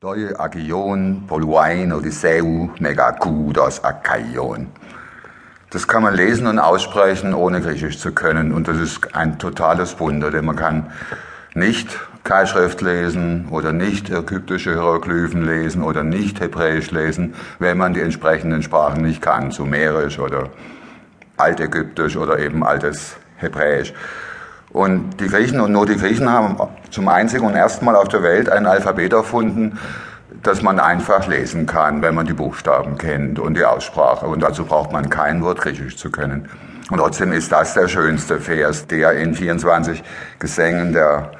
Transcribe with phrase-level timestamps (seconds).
[0.00, 4.68] Doi agion poluain odisseu megakudos akaion.
[5.70, 8.52] Das kann man lesen und aussprechen, ohne Griechisch zu können.
[8.52, 10.92] Und das ist ein totales Wunder, denn man kann
[11.52, 18.00] nicht Keilschrift lesen oder nicht ägyptische Hieroglyphen lesen oder nicht Hebräisch lesen, wenn man die
[18.00, 20.50] entsprechenden Sprachen nicht kann, Sumerisch oder
[21.38, 23.92] Altägyptisch oder eben altes Hebräisch.
[24.70, 26.60] Und die Griechen und nur die Griechen haben
[26.90, 29.78] zum einzigen und ersten Mal auf der Welt ein Alphabet erfunden,
[30.42, 34.26] das man einfach lesen kann, wenn man die Buchstaben kennt und die Aussprache.
[34.26, 36.48] Und dazu braucht man kein Wort Griechisch zu können.
[36.90, 40.02] Und trotzdem ist das der schönste Vers, der in 24
[40.38, 41.32] Gesängen der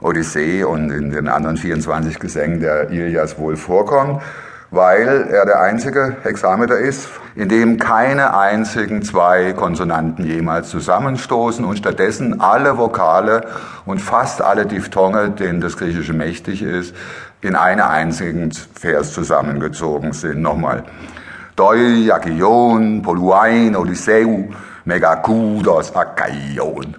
[0.00, 4.22] Odyssee und in den anderen 24 Gesängen der Ilias wohl vorkommt
[4.70, 11.78] weil er der einzige Hexameter ist, in dem keine einzigen zwei Konsonanten jemals zusammenstoßen und
[11.78, 13.46] stattdessen alle Vokale
[13.86, 16.94] und fast alle Diphthonge, denen das Griechische mächtig ist,
[17.40, 20.42] in einen einzigen Vers zusammengezogen sind.
[20.42, 20.84] Nochmal.
[21.56, 24.44] Doi, Agion, Poluain, Odysseu,
[24.84, 26.96] Megakudos, Akaion.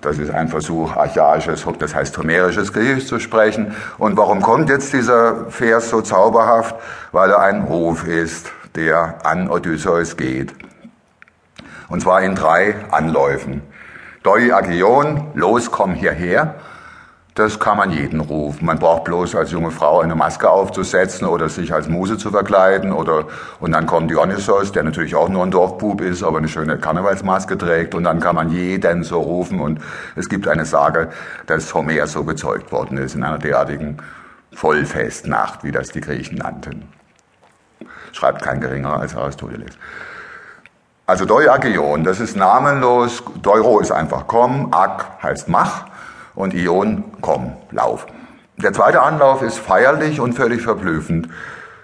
[0.00, 3.74] Das ist ein Versuch, archaisches, das heißt homerisches Griechisch zu sprechen.
[3.98, 6.74] Und warum kommt jetzt dieser Vers so zauberhaft?
[7.12, 10.54] Weil er ein Ruf ist, der an Odysseus geht.
[11.88, 13.62] Und zwar in drei Anläufen.
[14.22, 16.54] Doi Agion, los, komm hierher.
[17.34, 18.66] Das kann man jeden rufen.
[18.66, 22.92] Man braucht bloß als junge Frau eine Maske aufzusetzen oder sich als Muse zu verkleiden
[22.92, 23.26] oder
[23.60, 27.56] und dann kommt Dionysos, der natürlich auch nur ein Dorfbub ist, aber eine schöne Karnevalsmaske
[27.56, 29.80] trägt und dann kann man jeden so rufen und
[30.16, 31.10] es gibt eine Sage,
[31.46, 33.98] dass Homer so gezeugt worden ist in einer derartigen
[34.52, 36.88] Vollfestnacht, wie das die Griechen nannten.
[38.10, 39.78] Schreibt kein geringerer als Aristoteles.
[41.06, 43.22] Also Deuagion, das ist namenlos.
[43.40, 45.89] Deuro ist einfach komm, Ag heißt mach
[46.40, 48.06] und Ion, komm, lauf.
[48.56, 51.28] Der zweite Anlauf ist feierlich und völlig verblüffend.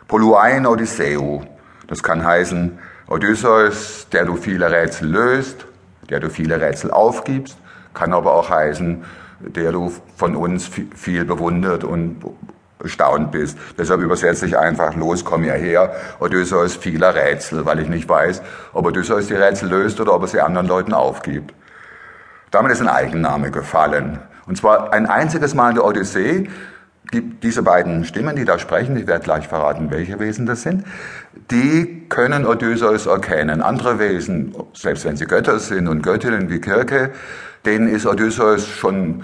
[0.09, 1.41] Poluain Odysseu.
[1.87, 5.67] Das kann heißen, Odysseus, der du viele Rätsel löst,
[6.11, 7.57] der du viele Rätsel aufgibst,
[7.95, 9.05] kann aber auch heißen,
[9.41, 12.23] der du von uns viel bewundert und
[12.83, 13.59] erstaunt bist.
[13.79, 18.43] Deshalb übersetze ich einfach, los, komm hierher, Odysseus vieler Rätsel, weil ich nicht weiß,
[18.73, 21.55] ob Odysseus die Rätsel löst oder ob er sie anderen Leuten aufgibt.
[22.51, 24.21] Damit ist ein Eigenname gefallen.
[24.47, 26.49] Und zwar ein einziges Mal in der Odyssee
[27.11, 30.85] gibt diese beiden Stimmen, die da sprechen, ich werde gleich verraten, welche Wesen das sind,
[31.51, 33.63] die können Odysseus erkennen.
[33.63, 37.11] Andere Wesen, selbst wenn sie Götter sind und Göttinnen wie Kirke,
[37.65, 39.23] denen ist Odysseus schon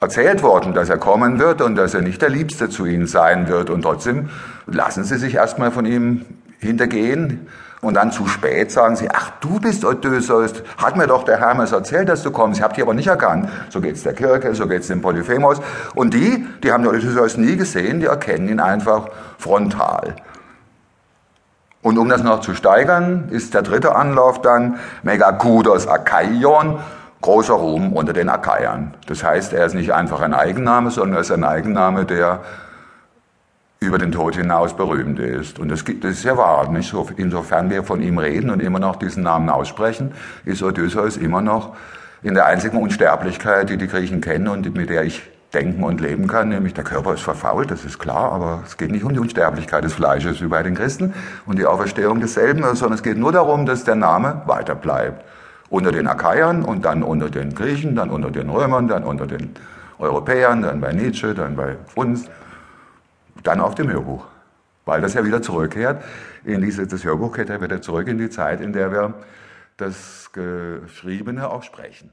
[0.00, 3.48] erzählt worden, dass er kommen wird und dass er nicht der Liebste zu ihnen sein
[3.48, 3.70] wird.
[3.70, 4.28] Und trotzdem
[4.66, 6.24] lassen sie sich erstmal von ihm
[6.58, 7.48] hintergehen
[7.80, 11.70] und dann zu spät sagen sie, ach, du bist Odysseus, hat mir doch der Hermes
[11.70, 13.48] erzählt, dass du kommst, ich habe dich aber nicht erkannt.
[13.68, 15.60] So geht's der Kirche, so geht's dem Polyphemos.
[15.94, 19.08] Und die, die haben den Odysseus nie gesehen, die erkennen ihn einfach
[19.38, 20.16] frontal.
[21.80, 26.80] Und um das noch zu steigern, ist der dritte Anlauf dann Megakudos Akaion,
[27.20, 28.94] großer Ruhm unter den Akaiern.
[29.06, 32.40] Das heißt, er ist nicht einfach ein Eigenname, sondern er ist ein Eigenname, der
[33.80, 35.58] über den Tod hinaus berühmt ist.
[35.58, 36.68] Und das, das ist ja wahr.
[36.70, 36.90] Nicht?
[36.90, 40.12] So, insofern wir von ihm reden und immer noch diesen Namen aussprechen,
[40.44, 41.76] ist Odysseus immer noch
[42.22, 45.22] in der einzigen Unsterblichkeit, die die Griechen kennen und mit der ich
[45.54, 48.90] denken und leben kann, nämlich der Körper ist verfault, das ist klar, aber es geht
[48.90, 51.14] nicht um die Unsterblichkeit des Fleisches wie bei den Christen
[51.46, 55.24] und die Auferstehung desselben, sondern es geht nur darum, dass der Name weiter bleibt.
[55.70, 59.54] Unter den Akaiern und dann unter den Griechen, dann unter den Römern, dann unter den
[59.98, 62.28] Europäern, dann bei Nietzsche, dann bei uns
[63.42, 64.26] dann auf dem Hörbuch.
[64.84, 66.02] Weil das ja wieder zurückkehrt
[66.44, 69.14] in diese, das Hörbuch kehrt ja wieder zurück in die Zeit, in der wir
[69.76, 72.10] das Geschriebene auch sprechen.